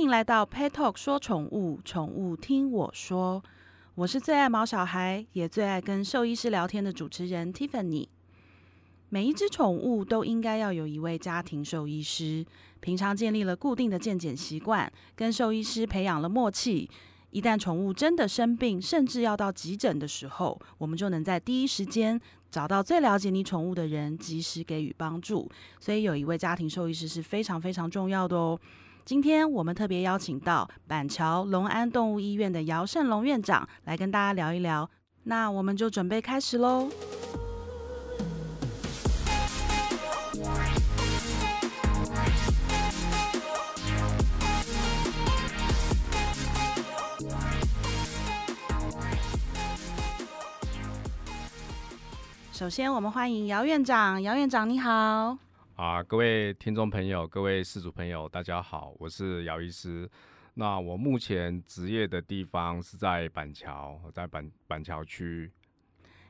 [0.00, 3.44] 欢迎来到 Pet Talk 说宠物，宠物听我说。
[3.94, 8.08] 我是最爱毛小孩，也最爱跟兽医师聊天的主持人 Tiffany。
[9.10, 12.46] 每一只宠物都应该要有一位家庭兽医师，
[12.80, 16.88] 平常建立了固定的健检习惯，跟兽医师培养了默契。
[17.32, 22.18] 一旦宠物真的生病，甚至要到急诊的时候，我们就能在第一时间
[22.50, 25.46] 找到最了解你宠物的人，及时给予帮助。
[25.78, 28.58] 所以有一位家庭兽医师是非常非常重要的哦。
[29.04, 34.88] 今天我们特别邀请到板桥隆安动物医院的姚胜龙院长来跟大家聊一聊，
[35.24, 36.88] 那我们就准备开始喽。
[52.52, 54.22] 首先，我们欢迎姚院长。
[54.22, 55.49] 姚院长，你好。
[55.80, 60.06] 啊，各位听众朋友，各位事主朋友，大家好，我是姚医师。
[60.52, 65.50] 那我目前职业的地方是在板桥，在板板桥区。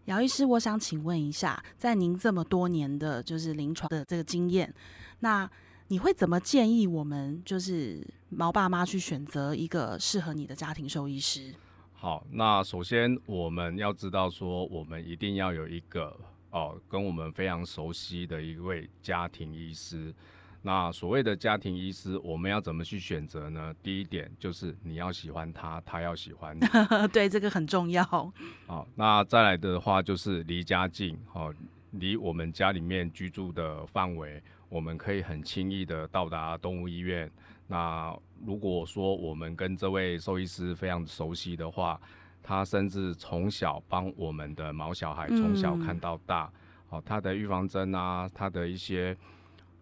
[0.05, 4.73] 姚医师，我想请问一下，在您这么多年的就是临床的这个经验，
[5.19, 5.51] 那
[5.89, 11.53] 你会怎么建议我们就是毛爸妈去选择一个适合你的家庭兽医师？
[11.95, 16.17] 好，那首先我们要知道说，我们一定要有一个。
[16.51, 20.15] 哦，跟我们非常熟悉的一位家庭医师。
[20.62, 23.75] 那所谓的家庭医师，我们要怎么去选择呢？
[23.83, 26.61] 第一点就是你要喜欢他，他要喜欢你。
[27.12, 28.05] 对，这个很重要。
[28.05, 31.55] 好，那再来的话就是离家近，哦，
[31.93, 37.31] 离我们家里面居住的范围，我们可以很轻易的到达动物医院。
[37.67, 41.99] 那如果说我们跟这位兽医师非常熟悉的话，
[42.43, 46.51] 他甚至从小帮我们的毛小孩从小看到大，
[46.89, 49.17] 好，他的预防针啊，他的一些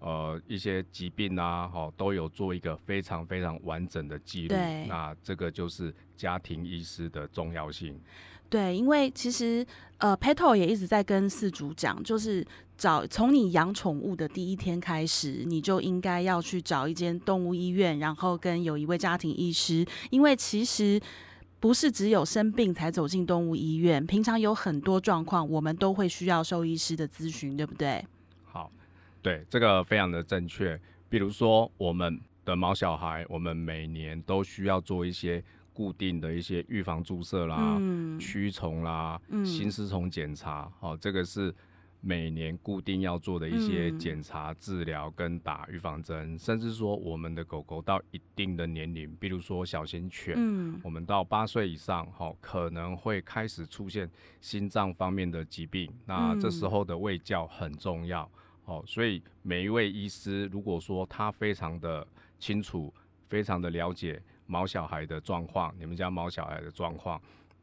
[0.00, 4.54] 呃一些疾病啊，好，都有做一个非常非常完整的记录。
[4.86, 7.98] 那这个就是家庭医师的重要性。
[8.50, 9.66] 对，因为其实
[9.98, 21.00] 呃，Petal 也一直在跟饲主讲，就是找从你养宠物的第一天开始，你就应该要去找一间动物医院，然后跟有一位家庭医师，因为其实。
[21.60, 28.04] 不是只有生病才走进动物医院，平常有很多状况，我们都会需要兽医师的咨询，对不对？
[28.44, 28.70] 好，
[29.20, 30.80] 对，这个非常的正确。
[31.08, 35.42] 比如说，我们的毛小孩，我们每年都需要做一些
[35.72, 37.80] 固定的一些预防注射啦、
[38.18, 41.54] 驱虫啦、嗯新丝虫检查，好，这个是。
[42.00, 54.08] 每年固定要做的一些检查、治疗跟打预防针，甚至说我们的狗狗到一定的年龄，比如说小型犬，嗯，我们到八岁以上，哈，可能会开始出现
[54.40, 58.30] 心脏方面的疾病，那这时候的喂教很重要，
[58.64, 62.06] 哦，所以每一位医师如果说他非常的
[62.38, 62.94] 清楚、
[63.28, 67.20] 非常的了解毛小孩的状况，你们家毛小孩的状况。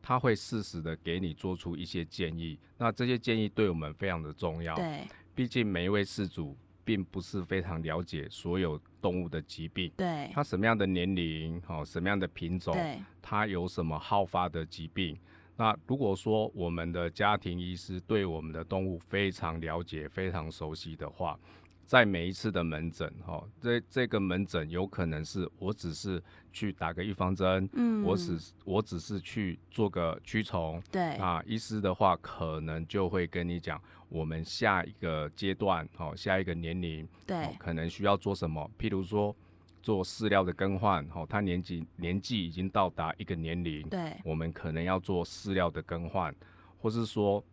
[0.07, 4.75] 他会适时的给你做出一些建议，那这些建议对我们非常的重要。
[4.75, 5.01] 对，
[5.33, 9.91] 毕竟每一位饲主并不是非常了解所有动物的疾病。
[9.97, 12.77] 对，它什么样的年龄，哦，什么样的品种，
[13.19, 15.17] 它有什么好发的疾病。
[15.57, 21.39] 那如果说我们的家庭医师对我们的动物非常了解、非常熟悉的话，
[21.85, 33.79] 在每一次的门诊，哈，这这个门诊有可能是我只是去打个预防针，嗯，我只我只是去做个驱虫，对，啊，医师的话可能就会跟你讲，
[34.09, 39.35] 我们下一个阶段，哦，下一个年龄，对，可能需要做什么，譬如说
[39.83, 46.35] 做饲料的更换，哦，他年纪年纪已经到达一个年龄，对，我们可能要做饲料的更换，
[46.81, 47.43] 或是说。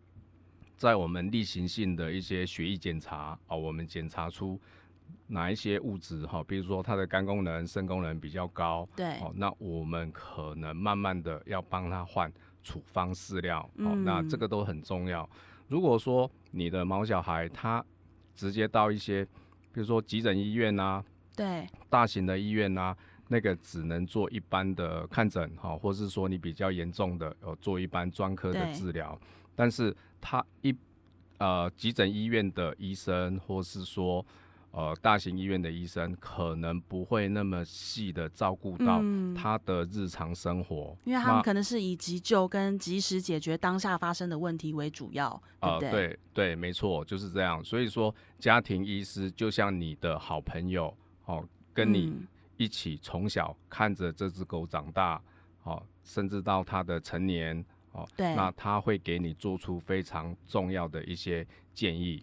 [0.77, 4.59] 在我们例行性的一些血液检查啊，我们检查出
[5.27, 12.31] 哪一些物质哈，比如说它的肝功能、肾功能比较高，对，哦，那我们可能慢慢的要帮他换
[12.63, 15.27] 处方饲料，哦，那这个都很重要。
[15.67, 17.83] 如果说你的毛小孩他
[18.35, 19.23] 直接到一些，
[19.71, 21.03] 比如说急诊医院呐，
[21.35, 22.95] 对，大型的医院呐，
[23.29, 29.17] 那个只能做一般的看诊哈，或是说你比较严重的，呃，做一般专科的治疗。
[29.55, 30.75] 但是他一
[31.37, 34.25] 呃急诊医院的医生，或是说
[34.71, 39.01] 呃大型医院的医生，可能不会那么细的照顾到
[39.35, 45.91] 他的日常生活，因为他们可能是以急救跟及时解决当下发生的问题为主要，对对？
[45.91, 47.63] 对对，没错，就是这样。
[47.63, 50.95] 所以说，家庭医师就像你的好朋友，
[51.25, 52.15] 哦，跟你
[52.57, 55.21] 一起从小看着这只狗长大，
[55.63, 57.63] 哦，甚至到它的成年。
[57.93, 62.21] 哦，对，那他会给你做出非常重要的一些建议。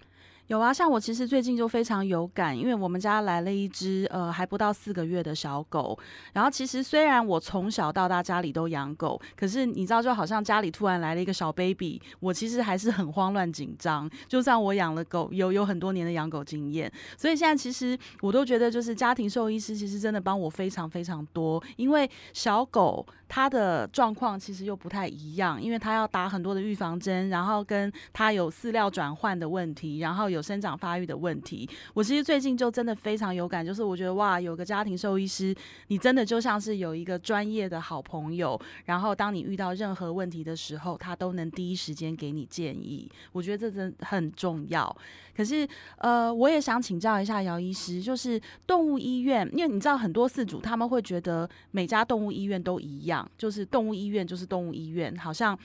[0.50, 5.96] 有啊，像我其实最近就非常有感，因为我们家来了一只呃还不到四个月的小狗。
[6.32, 14.10] 然后其实虽然我从小到大家里都养狗，可是你知道就好像家里突然来了一个小 baby，我其实还是很慌乱紧张。
[14.26, 30.39] 就算我养了狗，有有很多年的养狗经验，所以现在其实我都觉得就是家庭兽医师其实真的帮我非常非常多，因为小狗它的状况其实又不太一样，因为它要打很多的预防针，然后跟它有饲料转换的问题，然后有。
[30.42, 35.54] 生长发育的问题，我其实最近就真的非常有感，就是我觉得哇，有个家庭兽医师，
[35.88, 43.10] 你真的就像是有一个专业的好朋友，然后当你遇到任何问题的时候，他都能第一时间给你建议。
[43.32, 44.94] 我觉得这真很重要。
[45.36, 45.66] 可是，
[45.98, 55.58] 呃，我也想请教一下姚医师，就是动物医院，因为你知道很多饲主他们会觉得每家动物医院都一样，就是动物医院就是动物医院，好像。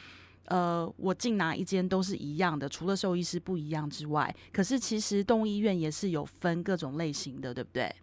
[0.45, 7.94] 呃，我进哪一间都是一样的，除了兽医师不一样之外，可是其实动物医院也是有分各种类型的，对不对？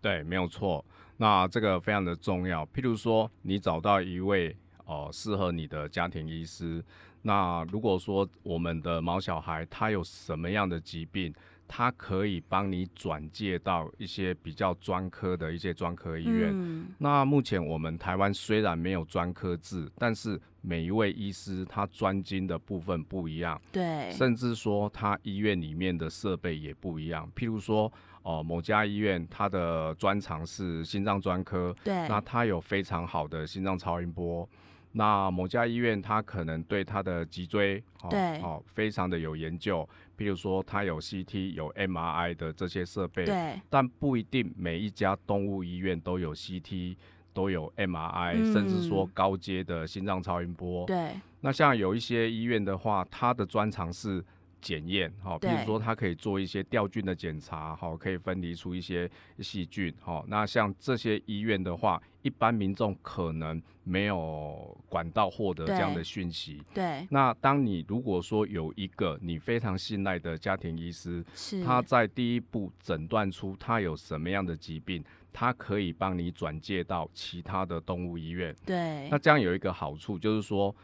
[0.00, 0.84] 对，没有错。
[1.16, 2.66] 那这个非常的重要。
[2.66, 6.84] 譬如说，你找到一位哦适合你的家庭医师，
[7.22, 11.32] 那如果说我们的毛小孩他有什么样的疾病？
[11.76, 16.86] 他可以帮你转介到一些比较专科的一些专科医院。
[16.98, 27.28] 那目前我们台湾虽然没有专科制，但是每一位医师他专精的部分不一样，对，甚至说他医院里面的设备也不一样。
[27.34, 27.92] 譬如说，
[28.22, 34.48] 哦，某家医院它的专长是心脏专科，对，那它有非常好的心脏超音波。
[34.96, 39.88] 那某家医院他可能对他的脊椎，对，哦，非常的有研究。
[40.16, 46.96] 譬如说，它有 CT、有 MRI 的这些设备，对，但不一定每一家动物医院都有 CT、
[47.32, 50.86] 都有 MRI，甚至说高阶的心脏超音波。
[50.86, 54.24] 对，那像有一些医院的话，它的专长是。
[54.64, 59.08] 检验，哈，比如说它可以做一些吊菌的检查，哈，可以分离出一些
[59.40, 60.24] 细菌，哈。
[60.26, 66.62] 那像这些医院的话，一般民众可能没有管道获得这样的讯息。
[66.72, 67.06] 对。
[67.10, 78.56] 那当你如果说有一个你非常信赖的家庭医师，是他在第一步诊断出他有什么样的疾病，他可以帮你转介到其他的动物医院。
[78.64, 79.10] 对。
[79.10, 80.74] 那这样有一个好处就是说。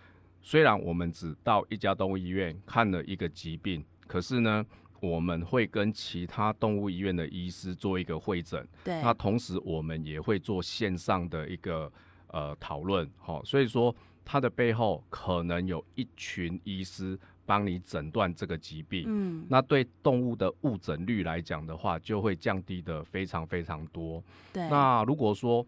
[0.42, 4.64] 虽然我们只到一家动物医院看了一个疾病，可是呢，
[5.00, 8.66] 我们会跟其他动物医院的医师做一个会诊。
[8.84, 9.00] 对。
[9.02, 11.92] 那同时我们也会做线上的一个
[12.28, 13.94] 呃讨论，好，所以说
[14.24, 19.04] 它的背后可能有一群医师帮你诊断这个疾病。
[19.06, 19.46] 嗯。
[19.48, 24.22] 那对动物的误诊率来讲的话，就会降低的非常非常多。
[24.52, 24.68] 对。
[24.68, 25.66] 那如果说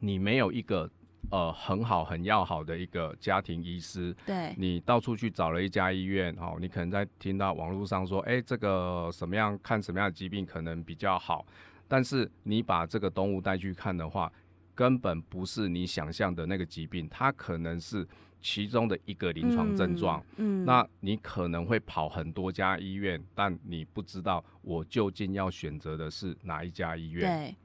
[0.00, 0.90] 你没有一个
[1.34, 4.14] 呃，很好，很要好的一个家庭医师。
[4.24, 11.44] 对，你到处去找了一家医院，哦，你可能在听到网络上说，哎，这个什么样看什么样的疾病可能比较好，
[11.88, 14.32] 但是你把这个动物带去看的话，
[14.76, 18.06] 根本不是你想象的那个疾病，它可能是
[18.40, 20.24] 其中的一个临床症状。
[20.36, 27.22] 嗯，那你可能会跑很多家医院，但你不知道我究竟要选择的是哪一家医院。
[27.28, 27.56] 对。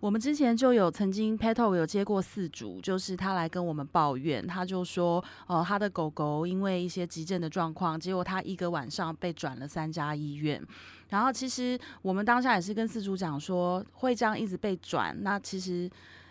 [0.00, 10.60] 我们之前就有曾经 Petal 有接过四主，就是他来跟我们抱怨，他就说，呃，他的狗狗因为一些急症的状况，结果他一个晚上被转了三家医院。
[11.10, 15.90] 然后其实我们当下也是跟四主讲说，会这样一直被转，那其实。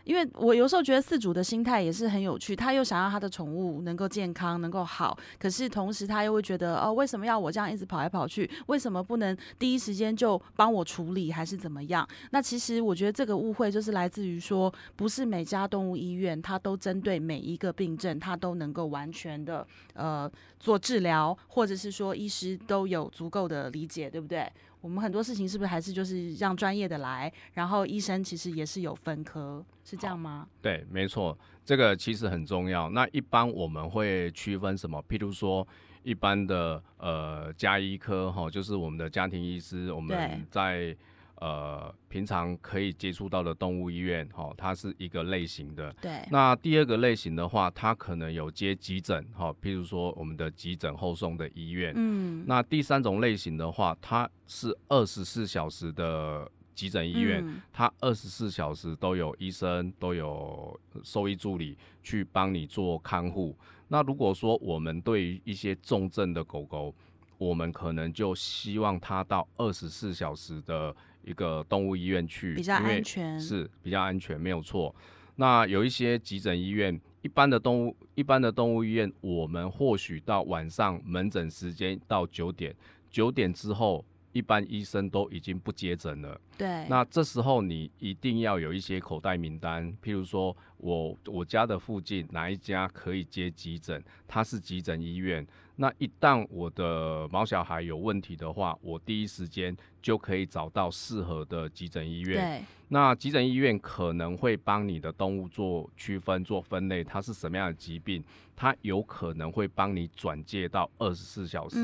[0.09, 8.49] 因为我有时候觉得饲主的心态也是很有趣，他又想要他的宠物能够健康、能够好，可是同时他又会觉得，哦，为什么要我这样一直跑来跑去？
[8.65, 12.07] 为什么不能第一时间就帮我处理，还是怎么样？
[12.31, 19.63] 那其实我觉得这个误会就是来自于说，不是每家动物医院它都针对每一个病症，它都能够完全的
[19.93, 20.27] 呃
[20.59, 24.51] 做治疗，或者是说医师都有足够的理解，对不对？
[24.81, 30.47] 我们很多事情是不是还是就是让专业的来，然后医生其实也是有分科，是这样吗？
[30.61, 32.89] 对，没错，这个其实很重要。
[32.89, 35.03] 那一般我们会区分什么？
[35.09, 35.67] 譬如说，
[36.03, 40.95] 一般的呃家医科哈，就是我们的家庭医师，我们在。
[41.39, 45.91] 呃，平常可以接触到的动物医院，哈，它是一个类型的。
[46.01, 46.21] 对。
[46.29, 51.93] 那第二个类型的话，它可能有接急诊，哈，譬如说我们的急诊后送的医院。
[51.95, 52.43] 嗯。
[52.45, 63.55] 那第三种类型的话，它是二十四小时的急诊医院，它二十四小时都有医生，都有兽医助理去帮你做看护。
[63.87, 66.93] 那如果说我们对于一些重症的狗狗，
[67.39, 70.95] 我们可能就希望它到二十四小时的。
[71.21, 74.95] 一个动物医院去，比较安全，是比较安全，没有错。
[75.35, 82.73] 那有一些急诊医院，一般的动物一般的动物医院，我们或许到晚上门诊时间到九点，
[83.11, 86.39] 九点之后一般医生都已经不接诊了。
[86.59, 86.85] 对。
[86.89, 95.47] 那这时候你一定要有一些口袋名单，譬如说我我家的附近哪一家可以接急诊，它是急诊医院。
[95.77, 102.35] 那一旦我的毛小孩有问题的话，我第一时间就可以找到适合的急诊医院。
[102.35, 102.65] 对。
[102.89, 108.21] 那急诊医院可能会帮你的动物做区分、做分类，它是什么样的疾病，
[108.57, 111.77] 它有可能会帮你转介到二十四小时，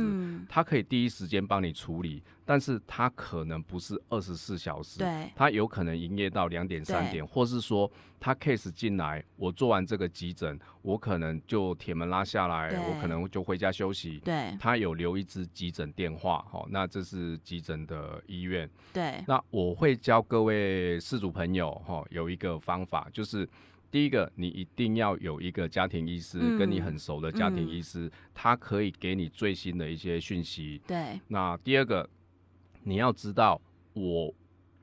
[0.50, 20.96] 它可以第一时间帮你处理，但是它可能不是二十四小时，对，他有可能营业到两点、三点，或是说他 case 进来，我做完这个急诊，我可能就铁门拉下来，我可能就回家休息，对，他有留一支急诊电话，好，那这是急诊的医院，对，那我会教各位。
[21.00, 23.48] 事主朋友哈，有一个方法，就是
[23.92, 30.82] 第一个，你一定要有一个家庭医师，跟你很熟的家庭医师，他可以给你最新的一些讯息。
[30.88, 31.20] 对。
[31.28, 32.10] 那第二个，
[32.84, 33.62] 你要知道
[33.94, 34.34] 我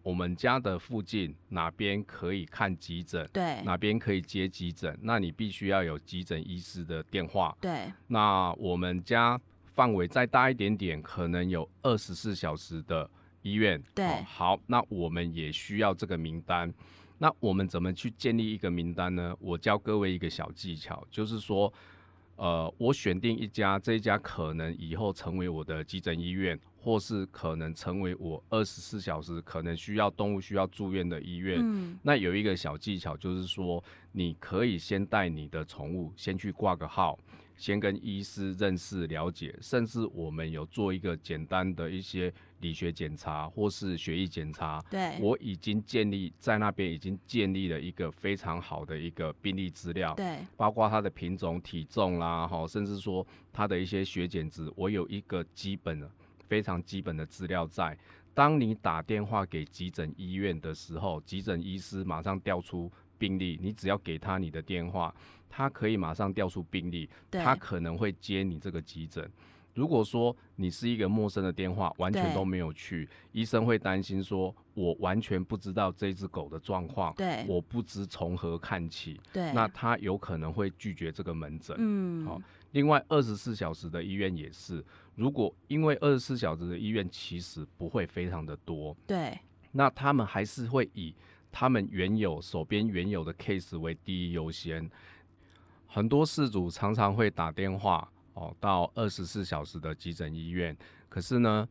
[0.03, 7.57] 我们家的附近哪边可以看急诊，对，哪边可以接急诊，那你必须要有急诊医师的电话。
[7.61, 7.93] 对。
[8.09, 13.09] 那我们家范围再大一点点，可能有二十四小时的。
[13.45, 16.73] 医院对，好，那我们也需要这个名单。
[17.19, 19.35] 那我们怎么去建立一个名单呢？
[19.41, 21.75] 我教各位一个小技巧，就是说，
[22.37, 31.59] 呃，我选定一家，这一家可能以后成为我的急诊医院，或是可能成为我二十四小时可能需要动物需要住院的医院。
[31.61, 37.19] 嗯，那有一个小技巧，就是说，你可以先带你的宠物先去挂个号。
[37.57, 44.83] 先跟医师认识了解，甚至我们有做一个简单的一些理学检查或是血液检查。
[44.91, 50.15] 对，我已经建立在那边已经建立了一个非常好的一个病例资料。
[50.15, 56.11] 对，包括它的品种、体重啦，哈，甚至说它的一些血检值，我有一个基本的、
[56.49, 57.97] 非常基本的资料在。
[58.35, 65.15] 当你打电话给急诊医院的时候，急诊医师马上调出病例，你只要给他你的电话。
[65.55, 69.31] 他可以马上调出病例，他可能会接你这个急诊。
[69.75, 81.77] 如果说你是一个陌生的电话，完全都没有去，医生会担心说，我完全不知道这只狗的状况，对，我不知从何看起，对，那他有可能会拒绝这个门诊。
[81.79, 82.41] 嗯，好。
[82.73, 84.83] 另外，二十四小时的医院也是，
[85.15, 89.39] 如果因为二十四小时的医院其实不会非常的多，对，
[89.73, 91.15] 那他们还是会以
[91.51, 94.91] 他们原有手边原有的 case 为第一优先。
[95.95, 100.75] 很多事主常常会打电话哦，到二十四小时的急诊医院，
[101.11, 101.69] 可是呢，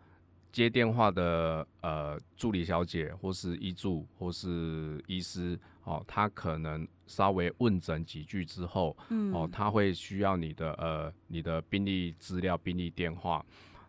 [0.52, 8.96] 接电话的呃助理小姐或是医助或是医师哦，他可能稍微问诊几句之后，
[9.34, 13.44] 哦，他会需要你的呃你的病历资料、病历电话。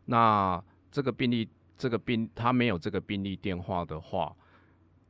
[0.06, 0.58] 那
[0.90, 1.46] 这个病历
[1.76, 4.34] 这个病他没有这个病历电话的话。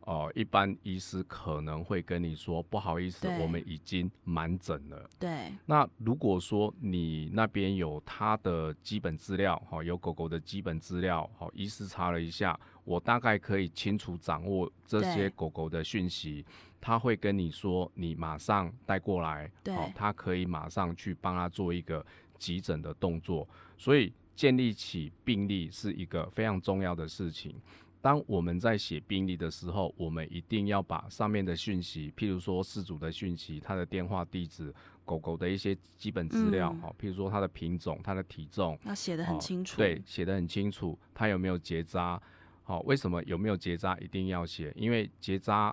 [0.05, 5.09] 哦，一般医师可能会跟你说，不好意思，我们已经满诊了。
[5.19, 5.53] 对。
[5.67, 16.45] 那如果说你那边有他的基本资料，哈，有狗狗的基本资料，好，医师查了一下，我大概可以清楚掌握这些狗狗的讯息，
[16.81, 22.05] 他会跟你说，你马上带过来，好，他可以马上去帮他做一个
[22.39, 23.49] 急诊的动作。
[23.79, 27.55] 所以建立起病例是一个非常重要的事情。
[28.03, 39.77] 当我们在写病历的时候，我们一定要把上面的讯息，譬如说失主的讯息、他的电话、地址、狗狗的一些基本资料，哈，譬如说它的品种、它的体重，要写的很清楚。
[39.77, 40.99] 对，写的很清楚。
[41.15, 42.21] 它有没有结扎？
[42.65, 44.73] 好，为什么有没有结扎一定要写？
[44.75, 45.73] 因为结扎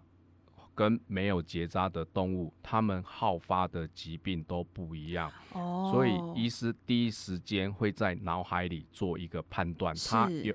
[0.75, 5.31] 跟没有结扎的动物，它们好发的疾病都不一样。
[5.53, 5.89] 哦。
[5.91, 10.53] 所以医师第一时间会在脑海里做一个判断，它有。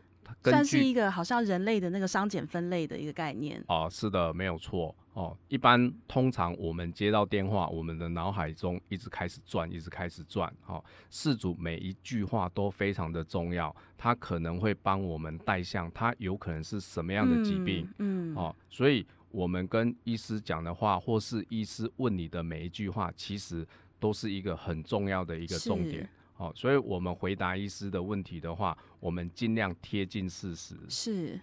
[0.51, 5.37] 算是一个好像人类的那个商检分类的一个概念哦，是的，没有错哦。
[5.49, 10.53] 一般通常我们接到电话，我们的脑海中一直开始转，一直开始转。
[10.67, 23.67] 哦，事主每一句话都非常的重要，他可能会帮我们带向他有可能是什么样的疾病，嗯，哦，所以我们跟医师讲的话，或是医师问你的每一句话，其实
[23.99, 26.09] 都是一个很重要的一个重点。
[26.37, 30.75] 好，所以我们回答医师的问题的话，我们尽量贴近事实。
[30.89, 31.41] 是，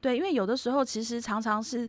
[0.00, 1.88] 对，因为有的时候其实常常是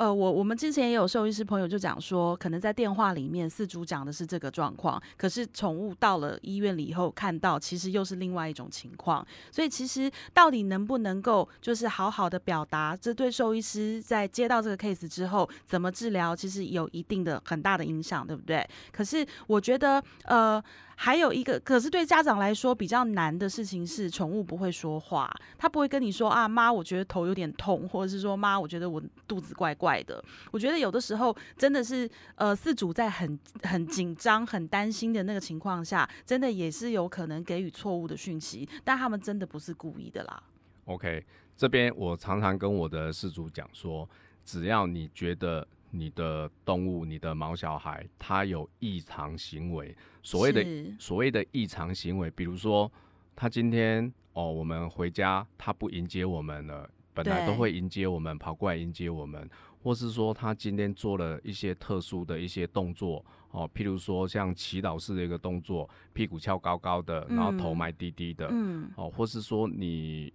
[0.00, 9.24] 呃，我我们之前也有兽医师朋友就讲说，可能在电话里面四主讲的是这个状况，可是宠物到了医院里以后看到，其实又是另外一种情况。
[9.52, 18.66] 所以其实到底能不能够就是好好的表达，这对兽医师在接到这个 case 之后怎么治疗，其实有一定的很大的影响，对不对？
[18.90, 20.64] 可是我觉得，呃。
[21.02, 30.22] 还有一个，可是对家长来说比较难的事情是，宠物不会说话，它不会跟你说啊，妈，我觉得头有点痛，或者是说妈，我觉得我肚子怪怪的。
[30.50, 40.42] 我觉得有的时候真的是，呃，饲主在很很紧张、很担心的那个情况下，真的也是有可能给予错误的讯息，但他们真的不是故意的啦。
[40.84, 41.24] OK，
[41.56, 44.06] 这边我常常跟我的饲主讲说，
[44.44, 45.66] 只要你觉得。
[45.92, 49.92] 你的动物，你的毛小孩，他有异常行为，
[50.22, 50.64] 所谓的
[51.00, 52.88] 所谓的异常行为，比如说
[53.34, 59.50] 他今天哦，我们回家他不迎接我们了，本来都会迎接我们，跑过来迎接我们，
[59.82, 70.32] 或是说他今天做了一些特殊的一些动作哦，譬如说像祈祷式的一个动作，屁股翘高高的，然后头埋低低的，嗯，哦，或是说你。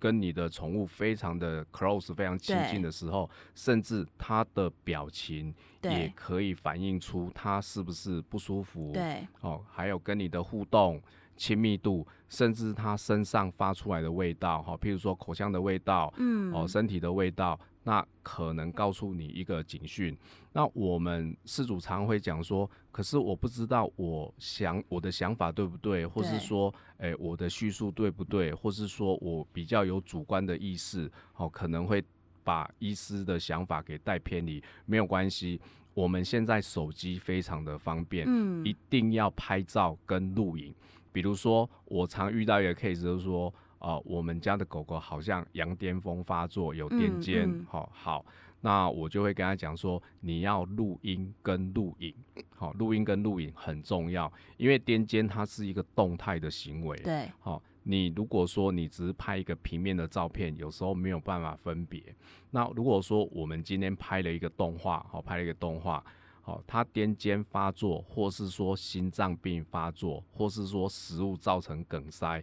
[0.00, 5.52] 跟你的宠物非常的 close，非常亲近的时候，甚至它的表情
[5.82, 8.92] 也可以反映出它是不是不舒服。
[8.92, 11.02] 对，哦，还有跟你的互动
[11.36, 17.58] 亲密度，甚至它身上发出来的味道，哈，譬如说口腔的味道，嗯，哦，身体的味道。
[17.88, 20.14] 那可能告诉你一个警讯。
[20.52, 32.04] 那我们事主常会讲说，可是我不知道我想我的想法对不对，或是说，诶，我的叙述对不对，或是说我比较有主观的意识，哦，可能会
[32.44, 34.62] 把医师的想法给带偏离。
[34.84, 35.58] 没有关系，
[35.94, 40.74] 我们现在手机非常的方便，嗯，一定要拍照跟录影。
[41.10, 43.50] 比如说，我常遇到一个 case 就是说。
[43.78, 47.64] 啊，我们家的狗狗好像羊癫疯发作，有癫痫。
[47.66, 48.24] 好，好，
[48.60, 52.12] 那我就会跟他讲说，你要录音跟录影。
[52.56, 56.96] 好，录音跟录影很重要，因为癫痫它是一个动态的行为。
[56.98, 57.30] 对。
[57.38, 62.02] 好，你如果说你只是拍一个平面的照片，有时候没有办法分别。
[62.50, 66.04] 那如果说我们今天拍了一个动画，好，拍了一个动画，
[66.42, 72.42] 好，它癫痫发作，或是说心脏病发作，或是说食物造成梗塞。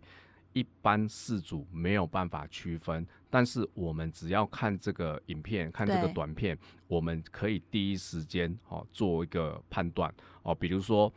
[0.56, 10.12] 一般事主没有办法区分，但是我们只要看这个影片，看这个短片，我们可以第一时间哦做一个判断
[10.44, 11.12] 哦，比如说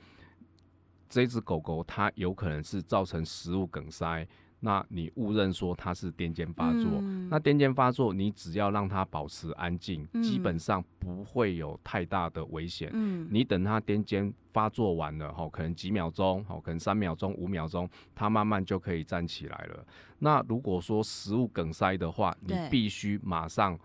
[1.09, 4.27] 这只狗狗它有可能是造成食物梗塞。
[4.61, 12.91] 那你误认说它是癫痫发作，那癫痫发作，你只要让它保持安静，基本上不会有太大的危险。
[13.31, 19.87] 你等它癫痫发作完了，哈，可能几秒钟，哈，可能三秒钟、五秒钟，它慢慢就可以站起来了。
[20.19, 23.79] 那如果说食物梗塞的话，你必须马上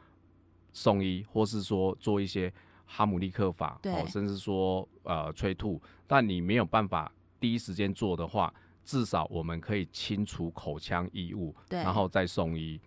[0.72, 2.52] 送医，或是说做一些
[2.88, 5.80] 哈姆立克法，哦，甚至说呃催吐。
[6.08, 8.52] 但你没有办法第一时间做的话。
[8.84, 12.80] 至少我们可以清除口腔异物，然后再送医。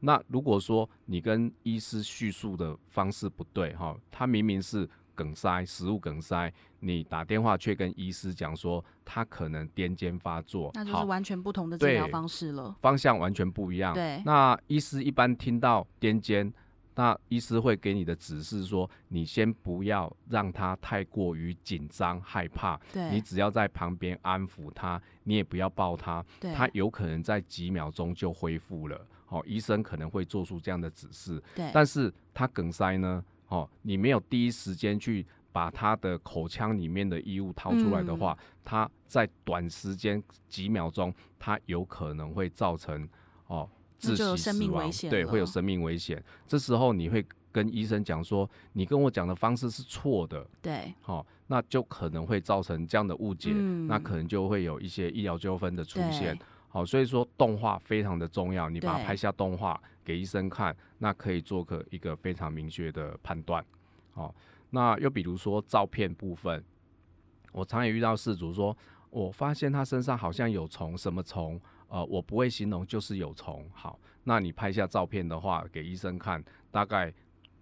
[0.00, 13.94] 那如果说你跟医师叙述的方式不对，哈，他明明是梗塞、食物梗塞，你打电话却跟医师讲说他可能癫痫发作，那就是完全不同的治疗方式了，方向完全不一样。
[13.94, 16.52] 对，那医师一般听到癫痫。
[16.96, 22.80] 那医师会给你的指示说，你先不要让他太过于紧张害怕，
[23.10, 29.06] 你只要在旁边安抚他，你也不要抱他，他有可能在几秒钟就恢复了。
[29.28, 31.42] 哦，医生可能会做出这样的指示。
[31.56, 33.24] 对，但是他梗塞呢？
[33.48, 43.08] 哦，你没有第一时间去把他的口腔里面的异物掏出来的话，他在短时间几秒钟，他有可能会造成
[43.48, 43.68] 哦。
[44.12, 46.22] 窒息死亡，对，会有生命危险。
[46.46, 53.50] 这时候你会跟医生讲说，你跟我讲的方式是错的，对，好，那就可能会造成这样的误解，
[53.86, 56.38] 那可能就会有一些医疗纠纷的出现。
[56.68, 63.64] 好，所以说动画非常的重要，你把它拍下动画给医生看，那可以做个一个非常明确的判断。
[64.12, 64.34] 好，
[64.70, 66.64] 那又比如说照片部分，
[67.52, 68.76] 我常也遇到事主说，
[69.10, 71.60] 我发现他身上好像有虫，什么虫？
[71.94, 73.64] 呃，我不会形容，就是有虫。
[73.72, 77.14] 好，那你拍下照片的话，给医生看，大概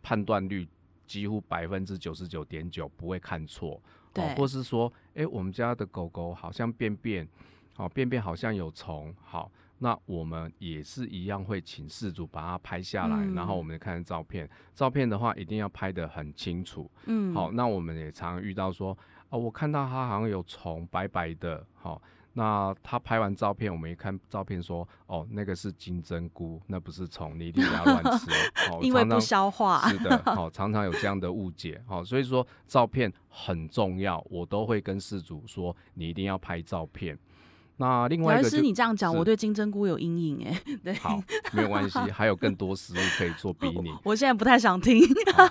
[0.02, 0.66] 判断率
[1.06, 3.78] 几乎百分之九十九点九不会看错。
[4.10, 7.28] 对，或是说，哎，我们家的狗狗好像便便，
[7.74, 9.14] 好，便便好像有虫。
[9.22, 14.48] 好，那我们也是一样会请事主把它拍下来，然后我们看照片。
[14.74, 16.90] 照片的话，一定要拍得很清楚。
[17.04, 18.96] 嗯，好，那我们也常遇到说，
[19.28, 22.00] 啊，我看到它好像有虫，白白的，好。
[22.34, 28.30] 那他拍完照片，我们一看照片说，哦，那个是金针菇，那不是虫，你一定不要乱吃
[28.72, 28.78] 哦。
[28.82, 29.86] 因为不消化。
[29.90, 37.18] 是的，好，常常有这样的误解，好，所以说照片很重要，我都会跟事主说，你一定要拍照片。
[37.78, 40.62] 那另外一个，是你这样讲，我对金针菇有阴影哎。
[40.84, 41.20] 对，好，
[41.52, 43.90] 没有关系， 还有更多食物可以做比拟。
[44.04, 45.02] 我现在不太想听。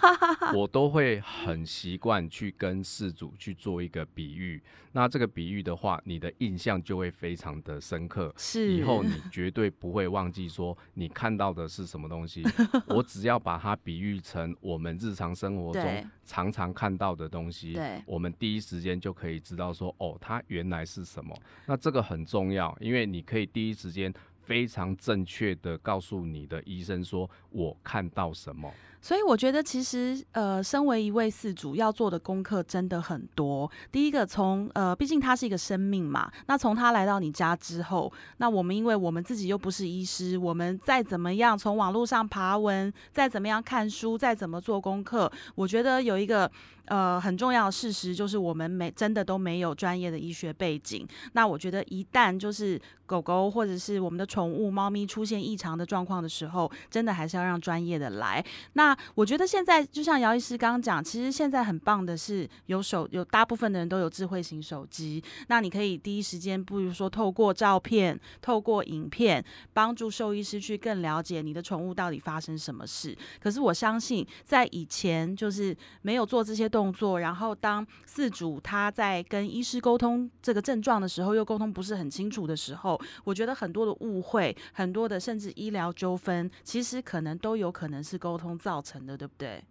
[0.55, 4.61] 我都会很习惯去跟事主去做一个比喻。
[4.93, 8.33] 那这个比喻的话，你的印象就会非常的深刻。
[8.37, 12.43] 是，以后你绝对不会忘记说你看到的是什么东西。
[12.87, 21.33] 我只要把它比喻成我们日常生活中常常看到的东西，对，我们第一时间就可以知道说，哦，它原来是什么。
[21.65, 28.69] 那这个很重要，因为你可以第一时间非常正确的告诉你的医生说，我看到什么。
[29.01, 33.69] 所以我觉得，其实呃，身为一位饲主，要做的功课真的很多。
[33.91, 46.49] 第一个，从呃，毕竟他是一个生命嘛，那从他来到你家之后，那我们因为我们自己又不是医师，我们再怎么样从网络上爬文，再怎么样看书，再怎么做功课，我觉得有一个。
[46.85, 51.07] 呃，很重要的事实就是，我们没真的都没有专业的医学背景。
[51.33, 52.77] 那我觉得，一旦就是
[53.11, 58.43] 狗狗或者是我们的宠物猫咪出现异常的状况的时候，真的还是要让专业的来。
[58.73, 69.43] 那我觉得现在就像姚医师刚刚讲，其实现在很棒的是有手有大部分的人都有智慧型手机，那你可以第一时间，不如说透过照片、透过影片，
[69.73, 73.15] 帮助兽医师去更了解你的宠物到底发生什么事。
[73.39, 76.71] 可是我相信，在以前就是没有做这些。
[76.71, 89.63] 动作，然后当饲主他在跟医师沟通这个症状的时候，又沟通不是很清楚的时候，我觉得很多的误会，很多的甚至医疗纠纷，其实可能都有可能是沟通造成的，对不对？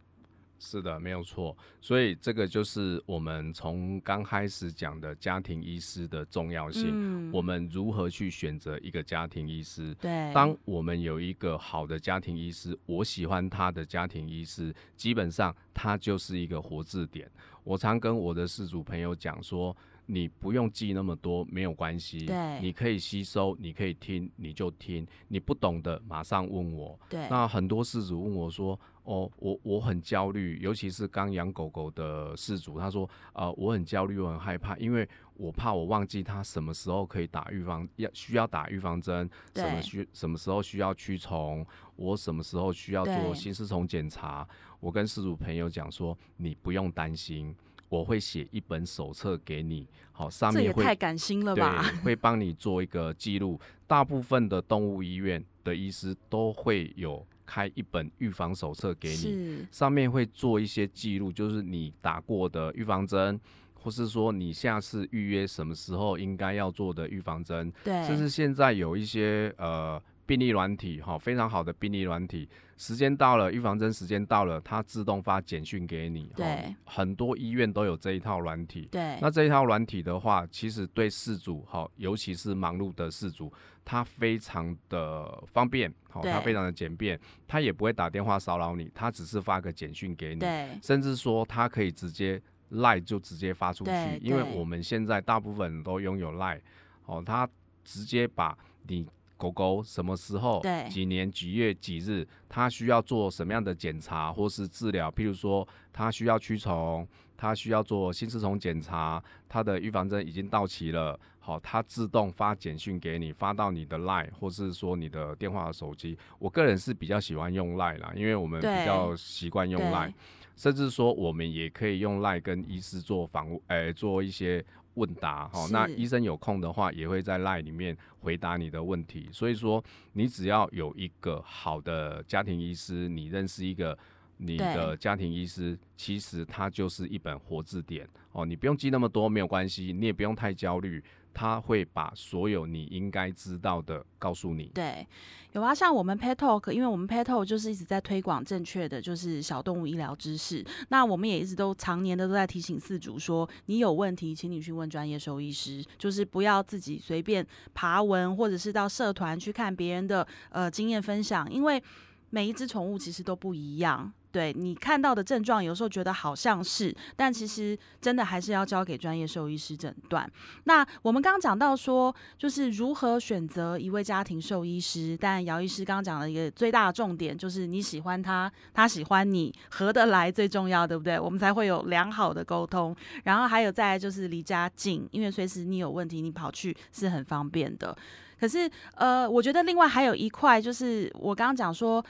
[0.63, 1.57] 是的，没有错。
[1.81, 7.33] 所以这个就是我们从刚开始讲的家庭医师的重要性。
[7.33, 9.95] 我们如何去选择一个家庭医师？
[9.95, 17.27] 对，当我们有一个好的家庭医师，我喜欢他的家庭医师，基本上他就是一个活字典。
[17.65, 19.75] 我常跟我的事主朋友讲说。
[20.13, 22.27] 你不用记那么多，没有关系。
[22.27, 25.07] 对，你可以吸收，你可以听，你就听。
[25.29, 26.99] 你不懂的，马上问我。
[27.09, 27.29] 对。
[27.31, 44.47] 那很多事主问我说：“哦，我我很焦虑，尤其是刚养狗狗的事主，他说：呃，我很焦虑，我很害怕，因为我怕我忘记他什么时候可以打预防，要需要打预防针，什么需什么时候需要驱虫，我什么时候需要做新丝虫检查。
[44.81, 47.55] 我跟事主朋友讲说，你不用担心。”
[47.91, 51.85] 我会写一本手册给你，好，上面会太感心了吧？
[51.91, 53.61] 对，会帮你做一个记录。
[53.87, 63.39] 大部分的动物医院的医师都会有开一本预防手册给你，上面会做一些记录，就是你打过的预防针，
[63.75, 67.71] 或是说你下次预约什么时候应该要做的预防针。
[67.85, 70.03] 对，甚至现在有一些呃。
[70.27, 72.49] 病例软体，哈，非常好的病例软体。
[72.81, 76.33] 时间到了，预防针时间到了，它自动发简讯给你。
[76.35, 78.89] 对，很多医院都有这一套软体。
[78.91, 83.53] 对，那这一套软体的话，其实对事主，哈，尤其是忙碌的事主，
[83.85, 90.41] 它非常的方便，好，它非常的简便，它也不会打电话骚扰你，它只是发个简讯给你。
[90.41, 92.41] 对，甚至说它可以直接
[92.71, 96.59] 赖就直接发出去，因为我们现在大部分都拥有赖，
[97.05, 97.47] 哦，它
[97.85, 98.57] 直接把
[98.89, 99.07] 你。
[99.41, 100.61] 狗狗什么时候？
[100.61, 102.29] 对，几年几月几日？
[102.47, 105.11] 它需要做什么样的检查或是治疗？
[105.11, 111.19] 譬如说，它需要驱虫，它需要做新丝虫检查，它的预防针已经到期了。
[111.39, 116.19] 好，它自动发简讯给你，发到你的 Line 或是说你的电话、手机。
[116.39, 120.13] 我个人是比较喜欢用 Line 啦，因为我们比较习惯用 Line，
[120.55, 124.63] 甚至说我们也可以用 Line 跟医师做访问，诶，做一些。
[124.95, 129.29] 问答哈，那医生有空的话，也会在 LINE 里面回答你的问题。
[129.33, 133.97] 所以说，你只要有一个好的家庭医师，你认识一个
[134.39, 138.45] 你的家庭医师，其实他就是一本活字典哦。
[138.45, 141.03] 你不用记那么多，没有关系，你也不用太焦虑。
[141.33, 144.71] 他会把所有你应该知道的告诉你。
[144.75, 145.07] 对，
[145.53, 150.65] 有啊，像我们 Pet Talk，因为我们 Pet Talk 就是一直在推广正确的就是小动物医疗知识。
[150.89, 161.83] 那我们也一直都常年的都在提醒饲主说，你有问题，请你去问专业兽医师，就是不要自己随便爬文，或者是到社团去看别人的呃经验分享，因为。
[162.31, 164.13] 每一只宠物其实都不一样。
[164.33, 170.31] 对你看到的症状，有时候觉得好像是，但其实真的还是要交给专业兽医师诊断。
[170.65, 175.19] 那我们刚刚讲到说，就是如何选择一位家庭兽医师。
[175.21, 181.19] 但姚医师刚刚讲了一个最大的重点，就是你喜欢他，他喜欢你，合得来最重要，对不对？
[181.19, 182.95] 我们才会有良好的沟通。
[183.25, 187.99] 然后还有再就是离家近，因为随时你有问题，你跑去是很方便的。
[188.41, 192.03] 可是呃，我觉得另外还有一块，就是我刚刚讲说。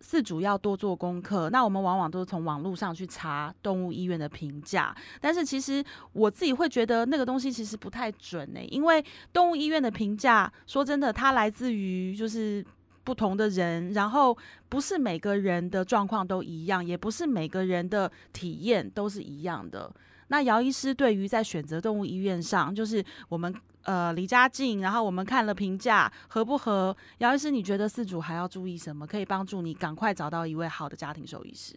[0.00, 12.64] 饲主要多做功课，那我们往往都是从网络上去查动物医院的评价，但是其实我自己会觉得那个东西其实不太准呢，因为动物医院的评价，说真的，它来自于就是
[13.02, 19.92] 不同的人，然后不是每个人的状况都一样，也不是每个人的体验都是一样的。
[20.28, 23.54] 那姚医师对于在选择动物医院上，就是我们。
[23.84, 26.94] 呃，离家近，然后我们看了评价合不合？
[27.18, 31.74] 姚医师，你觉得饲主还要注意什么，可以帮助你赶快找到一位好的家庭兽医师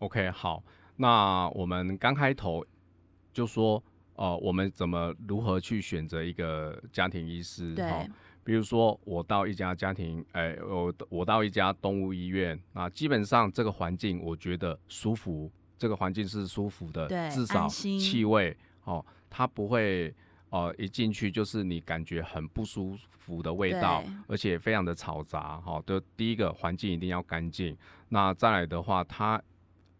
[0.00, 0.60] ？OK，好，
[0.96, 2.66] 那我们刚开头
[3.32, 3.80] 就说，
[4.16, 7.76] 呃，我们怎么如何去选择一个家庭医师？
[7.76, 8.10] 对，
[8.42, 15.48] 比如说我到一家家庭，哎，我我到一家动物医院那，基本上这个环境我觉得舒服，
[15.80, 20.14] 这个环境是舒服的，至少气味哦，它不会。
[20.50, 25.58] 哦，一进去就是你感觉很不舒服的味道，而且非常的嘈杂。
[25.58, 27.76] 哈，的第一个环境一定要干净。
[28.08, 29.40] 那再来的话，它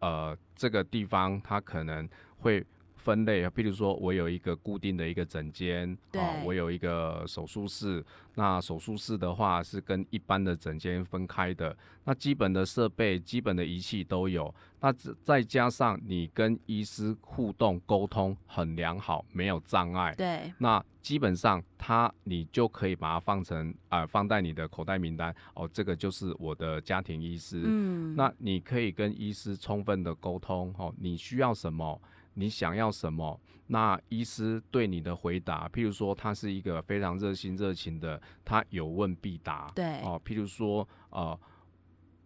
[0.01, 2.67] 呃这个地方它可能会。
[3.01, 8.05] 分类，比如说我有一个固定的一个诊间，啊，我有一个手术室。
[8.37, 11.77] 那手术室的话是跟一般的诊间分开的。
[12.05, 14.55] 那基本的设备、基本的仪器都有。
[14.81, 14.91] 那
[15.23, 20.15] 再加上你跟医师互动沟通很良好，没有障碍。
[20.17, 20.53] 对。
[20.59, 25.35] 那基本上他你就可以把它放成啊，放在你的口袋名单。
[25.55, 27.61] 哦，这个就是我的家庭医师。
[27.65, 28.15] 嗯。
[28.17, 30.73] 那你可以跟医师充分的沟通。
[30.79, 32.01] 哦，你需要什么？
[32.35, 33.41] 你想要什么？
[33.67, 39.71] 那医师对你的回答，譬如说他是一个非常热心热情的，他有问必答。
[39.75, 41.39] 对哦，譬如说呃，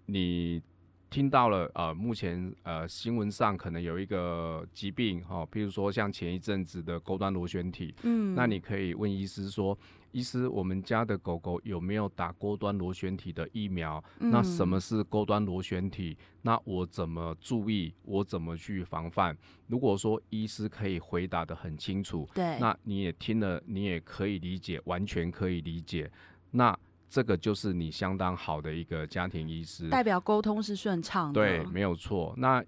[0.07, 0.63] 你。
[1.15, 9.79] 听到了，呃，目前呃新闻上可能有一个疾病，哈，譬如说像前一阵子的钩端螺旋体，嗯，那你可以问医师说，
[10.11, 14.03] 医师，我们家的狗狗有没有打钩端螺旋体的疫苗？
[14.19, 16.19] 那什么是钩端螺旋体？
[16.43, 17.95] 那我怎么注意？
[18.03, 19.39] 我怎么去防范？
[19.69, 26.11] 如果说医师可以回答的很清楚，对，那你也听了，你也可以理解，完全可以理解，
[26.51, 26.77] 那。
[27.15, 31.41] 这个就是你相当好的一个家庭医师，代表沟通是顺畅的。
[31.41, 32.35] 对，没有错。
[32.37, 32.61] 那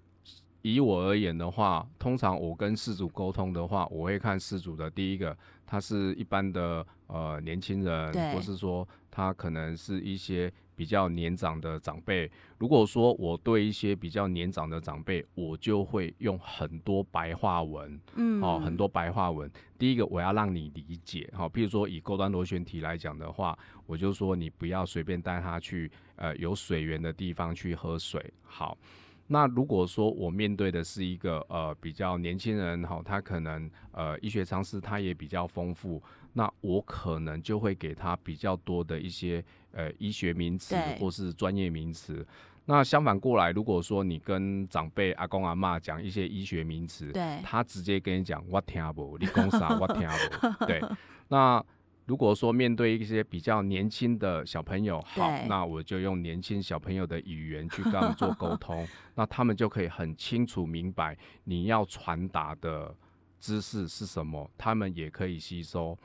[0.61, 10.49] 以我而言的话，通常我跟事主沟通的话，我会看事主的第一个，他是一般的呃年轻人，或是说他可能是一些。
[10.77, 19.51] 比较年长的长辈，如果说我对一些比较年长的长辈，我就会用很多白话文，嗯，哦，很多白话文。
[19.79, 28.23] 第一个，我要让你理解，哈，譬如说以钩端螺旋体来讲的话，我就说你不要随便带他去，呃，有水源的地方去喝水。
[28.43, 28.77] 好，
[29.25, 36.01] 那如果说我面对的是一个呃比较年轻人，哈，他可能呃医学常识他也比较丰富。
[36.33, 39.43] 那我可能就会给他比较多的一些
[39.77, 42.25] 呃医学名词或是专业名词。
[42.65, 50.65] 那相反过来，如果说你跟长辈阿公阿妈讲一些医学名词，对，他直接跟你讲我听不，你讲啥我听不。
[50.65, 50.81] 对。
[51.29, 51.63] 那
[52.05, 58.85] 如果说面对一些比较年轻的小朋友，好，那我就用年轻小朋友的语言去跟他们做沟通，
[59.15, 62.93] 那他们就可以很清楚明白你要传达的
[63.39, 65.97] 知识是什么，他们也可以吸收。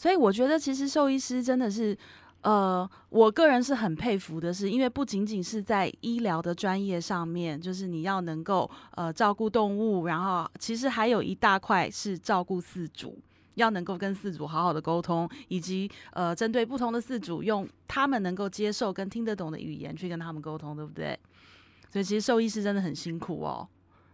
[0.00, 1.94] 所以我觉得，其实兽医师真的是，
[2.40, 13.18] 呃，我个人是很佩服的，是因为不仅仅是在医疗的专业上面，就是你要能够呃照顾动物，然后其实还有一大块是照顾饲主，
[13.56, 21.14] 要能够跟饲主好好的沟通，以及呃针对不同的饲主，用他们能够接受跟听得懂的语言去跟他们沟通，对不对？
[21.90, 23.68] 所以其实兽医师真的很辛苦哦。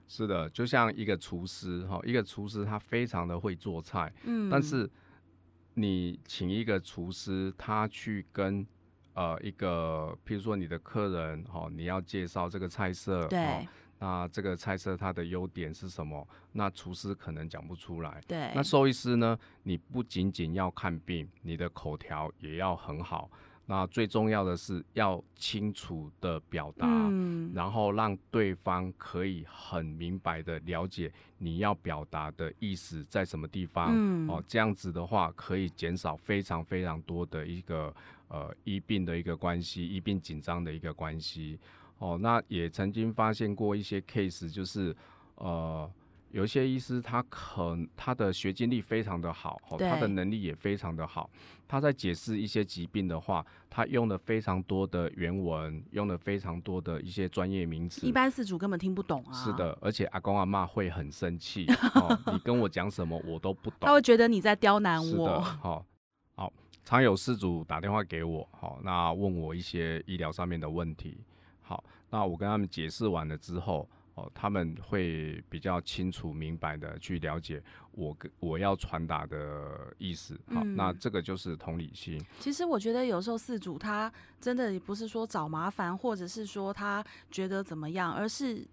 [0.09, 4.91] 是的，就像一个厨师哈，一个厨师他非常的会做菜，嗯，但是。
[5.79, 8.67] 你请一个厨师，他去跟
[9.13, 16.27] 呃一个，譬如说你的客人，哦，你要介绍这个菜色，对，那这个菜色它的优点是什么？
[16.53, 18.51] 那厨师可能讲不出来，对。
[18.55, 19.39] 那兽医师呢？
[19.65, 23.31] 你不仅仅要看病，你的口条也要很好。
[23.67, 26.87] 那最重要的是要清楚的表达，
[27.53, 33.93] 然后让对方可以很明白的了解你要表达的意思在什么地方。
[34.29, 37.93] 哦，这样子的话可以减少非常非常多的一个
[38.29, 41.59] 呃医病的一个关系，医病紧张的一个关系。
[41.99, 44.97] 哦，那也曾经发现过一些 case，就是
[45.35, 45.91] 呃。
[46.37, 51.31] 有一些医师，他可他的学经历非常的好，他的能力也非常的好。
[51.67, 59.33] 他在解释一些疾病的话，他用了非常多的原文，用了非常多的一些专业名词，一般事主根本听不懂啊。
[59.33, 61.67] 是的，而且阿公阿妈会很生气，
[62.31, 65.41] 你跟我讲什么我都不 懂，他会觉得你在刁难我。
[65.41, 65.87] 好，
[66.35, 66.53] 好，
[66.85, 71.17] 常有事主打电话给我，好，那问我一些医疗上面的问题，
[71.63, 73.89] 好，那我跟他们解释完了之后。
[74.17, 80.41] 哦，他们会比较清楚明白的去了解我跟我要传达的意思。
[80.47, 82.19] 好，那这个就是同理心。
[82.41, 88.67] 其实我觉得有时候四主他真的也不是说找麻烦，或者是说他觉得怎么样，而是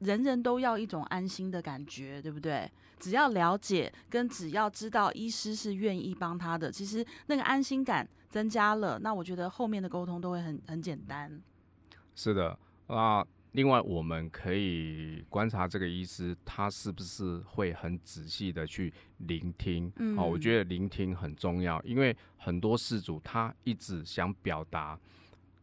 [0.00, 2.68] 人人都要一种安心的感觉，对不对？
[2.98, 11.40] 只要了解跟只要知道医师是愿意帮他的，其实那个安心感增加了，那我觉得后面的沟通都会很很简单。
[12.16, 13.24] 是的，啊。
[13.52, 19.92] 另外，我们可以观察这个医师，他是不是会很仔细的去聆听？
[19.96, 24.96] 嗯，哦，我觉得聆听很重要，因为很多事主他一直想表达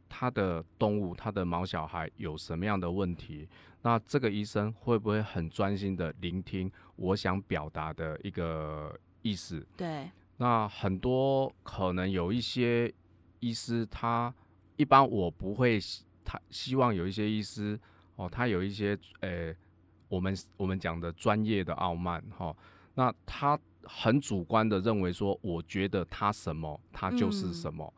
[0.10, 3.47] 他的动物、他的毛小孩有什么样的问题，
[3.84, 9.65] 那这个医生会不会很专心的聆听我想表达的一个意思？
[9.78, 12.93] 对，那很多可能有一些
[13.39, 14.36] 医师，他
[14.76, 15.80] 一般我不会。
[16.27, 17.79] 他希望有一些医师
[18.17, 19.55] 哦，他有一些呃，
[20.09, 22.53] 我们我们讲的专业的傲慢哈，
[22.95, 27.93] 那他很主观的认为说，我觉得他什么，他就是什么，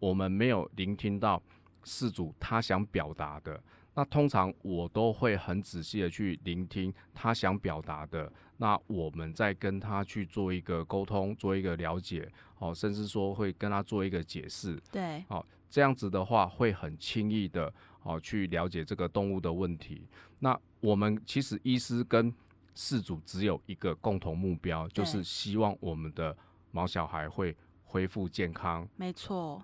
[0.00, 1.40] 我们没有聆听到
[1.84, 3.62] 事主他想表达的，
[3.94, 15.46] 那通常我都会很仔细的去聆听他想表达的，那我们再跟他去做一个沟通，做一个了解，哦，甚至说会跟他做一个解释，对，好。
[15.68, 20.06] 这样子的话，会很轻易的哦去了解这个动物的问题。
[20.38, 22.32] 那我们其实医师跟
[22.74, 26.36] 饲主只有一个共同目标，就是希望我们的
[26.70, 28.88] 毛小孩会恢复健康。
[28.96, 29.62] 没错，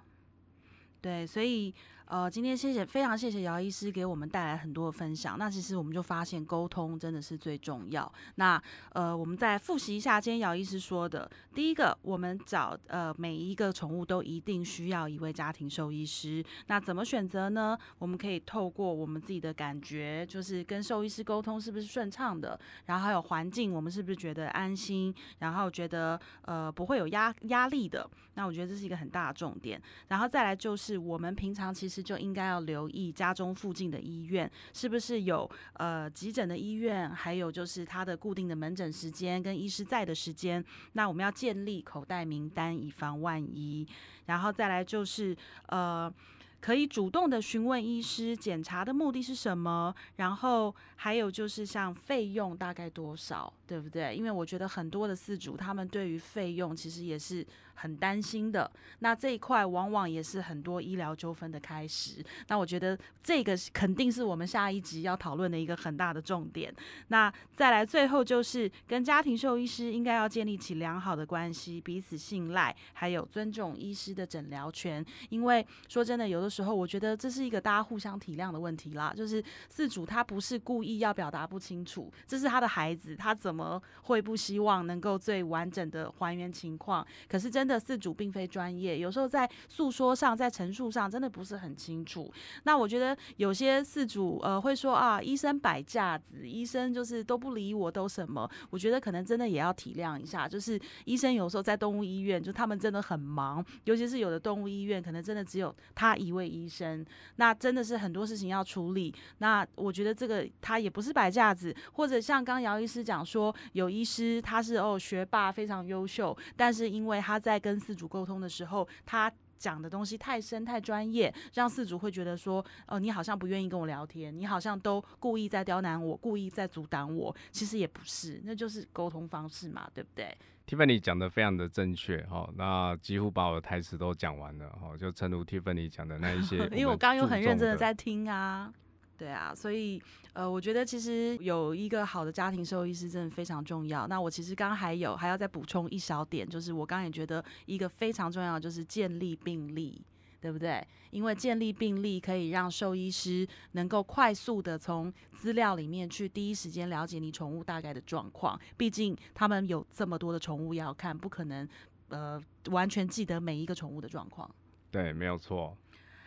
[1.00, 1.74] 对，所以。
[2.06, 5.38] 呃，今天谢谢，非常谢谢姚医师给我们带来很多的分享。
[5.38, 8.12] 那其实我们就发现沟通真的是最重要。
[8.34, 8.62] 那
[8.92, 11.28] 呃，我们再复习一下今天姚医师说的。
[11.54, 16.44] 第一个，我们找呃每一个宠物都一定需要一位家庭兽医师。
[16.66, 17.76] 那怎么选择呢？
[17.98, 28.06] 我们可以透过我们自己的感觉，就是跟兽医师沟通是不是顺畅的，然后还有环境，我们是不是觉得安心，然后觉得呃不会有压压力的。
[28.34, 29.80] 那我觉得这是一个很大的重点。
[30.08, 31.93] 然后再来就是我们平常其实。
[32.02, 40.64] 就应该要留意家中附近的医院是不是有呃急诊的医院，还有就是他的固定的门诊时间跟医师在的时间。
[40.92, 43.86] 那我们要建立口袋名单，以防万一。
[44.26, 46.12] 然后再来就是呃。
[46.60, 54.16] 可以主动的询问医师检查的目的是什么，然后还有就是像费用大概多少，对不对？
[54.16, 62.24] 因为我觉得很多的饲主他们对于费用其实也是很担心的，那这一块往往也是很多医疗纠纷的开始。
[62.48, 66.74] 那我觉得这个肯定是我们下一集要讨论的一个很大的重点。
[67.08, 75.04] 那再来最后就是跟家庭兽医师应该要建立起良好的关系，彼此信赖，还有尊重医师的诊疗权。
[75.28, 79.12] 因为说真的，有的时候，我觉得这是一个大家互相体谅的问题啦。
[79.16, 79.42] 就是
[79.74, 87.06] 饲主他不是故意要表达不清楚，这是他的孩子，他怎么会不希望能够最完整的还原情况？
[87.28, 92.30] 可是真真的四主并非专业，有时候在诉说上，在陈述上真的不是很清楚。
[92.64, 98.48] 那我觉得有些四主呃会说啊，医生摆架子，医生就是都不理我，都什么？
[98.70, 106.44] 我觉得可能真的也要体谅一下，就是医生有时候在动物医院，就他们真的很忙，尤其是有的动物医院，可能真的只有他一位。
[106.44, 107.04] 医生，
[107.36, 109.12] 那真的是很多事情要处理。
[109.38, 127.34] 那我觉得这个他也不是摆架子，或者像刚姚医师讲说，有医师他是哦学霸非常优秀，但是因为他在跟四主沟通的时候，他讲的东西太深太专业，让四主会觉得说，哦你好像不愿意跟我聊天，你好像都故意在刁难我，故意在阻挡我。
[127.50, 130.36] 其实也不是，那就是沟通方式嘛，对不对
[130.66, 138.72] ？Tiffany 讲的非常的正确哈，那几乎把我的台词都讲完了哈，就正如 Tiffany 讲的那一些， 因为我刚刚又很认真的在听啊，
[139.16, 144.06] 对啊，所以呃，我觉得其实有一个好的家庭兽医师真的非常重要。
[144.06, 150.02] 那我其实刚刚还有还要再补充一小点，就是我刚也觉得一个非常重要的就是建立病例。
[150.40, 150.86] 对不对？
[151.10, 158.60] 因为建立病例可以让兽医师能够快速的从资料里面去第一时间了解你宠物大概的状况。
[158.76, 161.66] 毕竟他们有这么多的宠物要看，不可能
[162.08, 164.54] 呃完全记得每一个宠物的状况。
[164.90, 165.74] 对，没有错。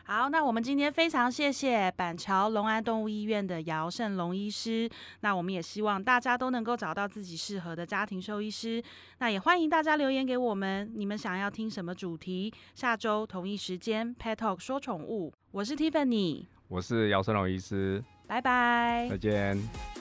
[0.10, 4.89] 好，那我们今天非常谢谢板桥龙安动物医院的姚胜龙医师。
[5.20, 8.82] 那我们也希望大家都能够找到自己适合的家庭兽医师。
[9.18, 12.53] 那也欢迎大家留言给我们，你们想要听什么主题？
[12.74, 19.97] 下周同一时间 Pet Talk 说宠物，我是 Tiffany，我是姚胜龙医师，拜拜，再见。